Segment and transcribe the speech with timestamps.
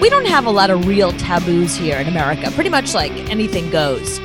[0.00, 2.52] We don't have a lot of real taboos here in America.
[2.52, 4.20] Pretty much like anything goes.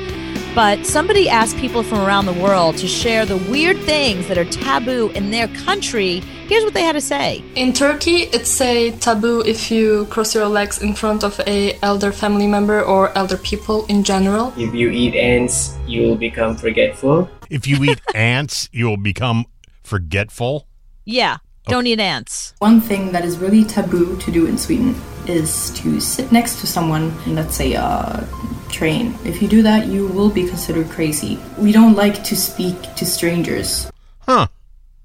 [0.54, 4.44] But somebody asked people from around the world to share the weird things that are
[4.44, 6.20] taboo in their country.
[6.46, 7.42] Here's what they had to say.
[7.56, 12.12] In Turkey, it's a taboo if you cross your legs in front of a elder
[12.12, 14.54] family member or elder people in general.
[14.56, 17.28] If you eat ants, you will become forgetful.
[17.50, 19.46] If you eat ants, you will become
[19.82, 20.68] forgetful.
[21.04, 22.54] Yeah, don't eat ants.
[22.60, 24.94] One thing that is really taboo to do in Sweden
[25.28, 28.26] is to sit next to someone, let's say a
[28.70, 29.14] train.
[29.24, 31.38] If you do that, you will be considered crazy.
[31.58, 33.90] We don't like to speak to strangers.
[34.20, 34.48] Huh.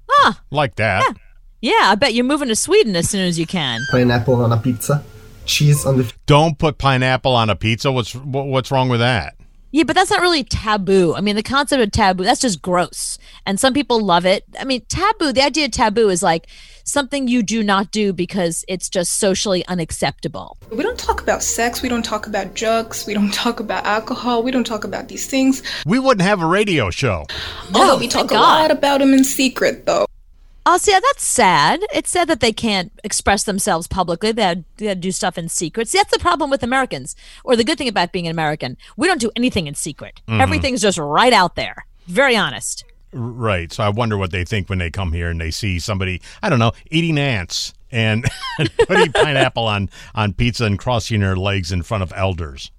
[0.08, 0.32] Huh.
[0.50, 1.04] Like that.
[1.60, 3.80] Yeah, Yeah, I bet you're moving to Sweden as soon as you can.
[3.90, 5.04] pineapple on a pizza,
[5.46, 7.92] cheese on the Don't put pineapple on a pizza.
[7.92, 9.36] What's what's wrong with that?
[9.72, 11.14] Yeah, but that's not really taboo.
[11.14, 13.18] I mean, the concept of taboo, that's just gross.
[13.46, 14.44] And some people love it.
[14.58, 16.48] I mean, taboo, the idea of taboo is like
[16.84, 20.58] something you do not do because it's just socially unacceptable.
[20.70, 24.42] We don't talk about sex, we don't talk about drugs, we don't talk about alcohol,
[24.42, 25.62] we don't talk about these things.
[25.86, 27.26] We wouldn't have a radio show.
[27.74, 30.06] Although oh, we talk a lot about them in secret, though.
[30.72, 31.84] Oh, see, yeah, that's sad.
[31.92, 34.30] It's sad that they can't express themselves publicly.
[34.30, 35.88] They had, they had to do stuff in secret.
[35.88, 37.16] See, that's the problem with Americans.
[37.42, 40.20] Or the good thing about being an American, we don't do anything in secret.
[40.28, 40.40] Mm-hmm.
[40.40, 41.86] Everything's just right out there.
[42.06, 42.84] Very honest.
[43.12, 43.72] Right.
[43.72, 46.48] So I wonder what they think when they come here and they see somebody, I
[46.48, 48.24] don't know, eating ants and
[48.86, 52.70] putting pineapple on, on pizza and crossing their legs in front of elders.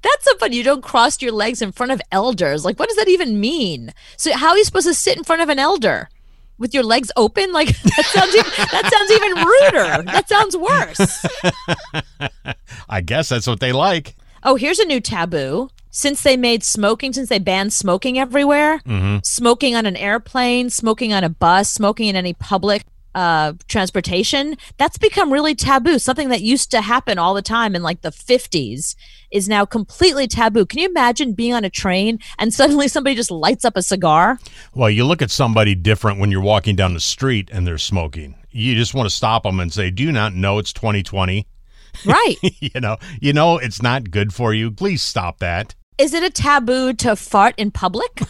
[0.00, 0.56] That's so funny.
[0.56, 2.64] You don't cross your legs in front of elders.
[2.64, 3.92] Like, what does that even mean?
[4.16, 6.08] So, how are you supposed to sit in front of an elder
[6.58, 7.52] with your legs open?
[7.52, 10.02] Like, that sounds even, that sounds even ruder.
[10.12, 12.54] That sounds worse.
[12.88, 14.14] I guess that's what they like.
[14.42, 15.70] Oh, here's a new taboo.
[15.90, 19.18] Since they made smoking, since they banned smoking everywhere, mm-hmm.
[19.22, 24.98] smoking on an airplane, smoking on a bus, smoking in any public uh, transportation, that's
[24.98, 25.98] become really taboo.
[25.98, 28.96] Something that used to happen all the time in like the 50s
[29.30, 30.66] is now completely taboo.
[30.66, 34.38] Can you imagine being on a train and suddenly somebody just lights up a cigar?
[34.74, 38.34] Well, you look at somebody different when you're walking down the street and they're smoking.
[38.50, 41.46] You just want to stop them and say, "Do you not know it's 2020?
[42.04, 42.36] Right.
[42.60, 44.72] you know, you know it's not good for you.
[44.72, 45.76] Please stop that.
[45.96, 48.20] Is it a taboo to fart in public?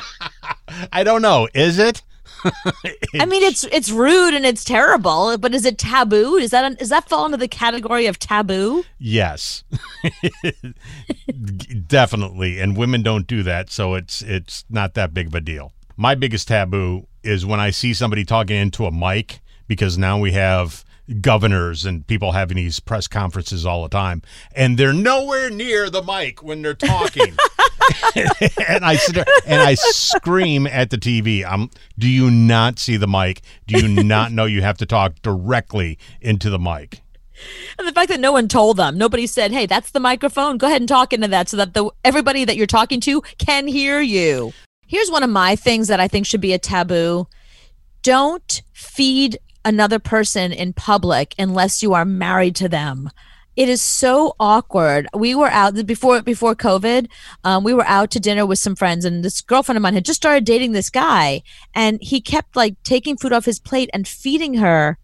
[0.92, 1.48] I don't know.
[1.54, 2.02] Is it?
[3.14, 6.36] I mean, it's it's rude and it's terrible, but is it taboo?
[6.36, 8.84] Is that does that fall into the category of taboo?
[8.98, 9.64] Yes.
[11.86, 12.60] Definitely.
[12.60, 15.72] And women don't do that, so it's it's not that big of a deal.
[15.96, 20.32] My biggest taboo is when I see somebody talking into a mic because now we
[20.32, 20.84] have
[21.20, 24.22] governors and people having these press conferences all the time
[24.54, 27.36] and they're nowhere near the mic when they're talking.
[28.68, 31.44] and I sit there and I scream at the TV.
[31.44, 33.42] I'm do you not see the mic?
[33.66, 37.00] Do you not know you have to talk directly into the mic?
[37.78, 40.58] And the fact that no one told them, nobody said, "Hey, that's the microphone.
[40.58, 43.66] Go ahead and talk into that, so that the everybody that you're talking to can
[43.66, 44.52] hear you."
[44.86, 47.26] Here's one of my things that I think should be a taboo:
[48.02, 53.10] don't feed another person in public unless you are married to them.
[53.56, 55.06] It is so awkward.
[55.14, 57.08] We were out before before COVID.
[57.44, 60.04] Um, we were out to dinner with some friends, and this girlfriend of mine had
[60.04, 61.42] just started dating this guy,
[61.74, 64.98] and he kept like taking food off his plate and feeding her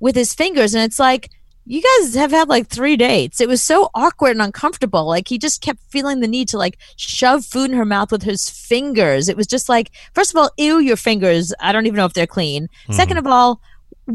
[0.00, 1.30] with his fingers, and it's like
[1.66, 3.40] you guys have had like three dates.
[3.40, 5.06] It was so awkward and uncomfortable.
[5.06, 8.22] Like he just kept feeling the need to like shove food in her mouth with
[8.22, 9.28] his fingers.
[9.28, 11.54] It was just like, first of all, ew, your fingers.
[11.60, 12.68] I don't even know if they're clean.
[12.90, 13.62] Second of all,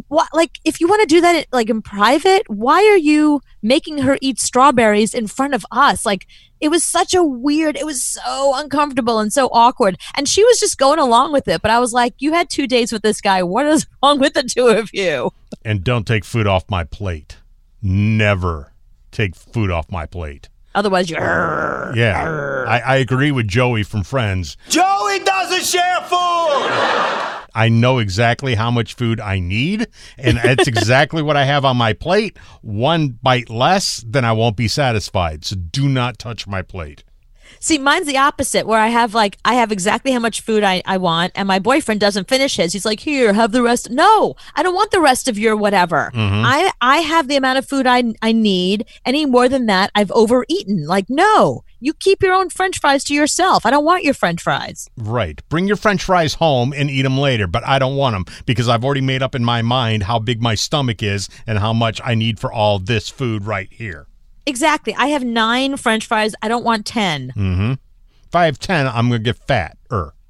[0.07, 4.00] what like if you want to do that like in private, why are you making
[4.00, 6.05] her eat strawberries in front of us?
[6.05, 6.27] Like
[6.61, 9.97] it was such a weird, it was so uncomfortable and so awkward.
[10.16, 11.61] And she was just going along with it.
[11.61, 13.44] But I was like, you had two dates with this guy.
[13.44, 15.31] What is wrong with the two of you?
[15.66, 17.38] and don't take food off my plate.
[17.81, 18.73] Never
[19.11, 20.49] take food off my plate.
[20.75, 21.19] Otherwise, you're.
[21.95, 24.57] Yeah, I, I agree with Joey from Friends.
[24.69, 27.35] Joey doesn't share food!
[27.53, 29.87] I know exactly how much food I need,
[30.17, 32.37] and that's exactly what I have on my plate.
[32.61, 35.46] One bite less, then I won't be satisfied.
[35.46, 37.03] So do not touch my plate.
[37.59, 40.81] See, mine's the opposite, where I have like I have exactly how much food I,
[40.85, 42.73] I want, and my boyfriend doesn't finish his.
[42.73, 46.11] He's like, "Here, have the rest." No, I don't want the rest of your whatever.
[46.13, 46.45] Mm-hmm.
[46.45, 48.85] I I have the amount of food I I need.
[49.05, 50.85] Any more than that, I've overeaten.
[50.85, 53.66] Like, no, you keep your own French fries to yourself.
[53.66, 54.90] I don't want your French fries.
[54.97, 55.41] Right.
[55.49, 58.67] Bring your french fries home and eat them later, but I don't want them because
[58.67, 62.02] I've already made up in my mind how big my stomach is and how much
[62.03, 64.08] I need for all this food right here.
[64.46, 64.96] Exactly.
[64.96, 66.34] I have nine French fries.
[66.41, 67.78] I don't want ten.
[68.26, 69.78] If I have 10, I'm going to get fat.
[69.91, 70.14] Er.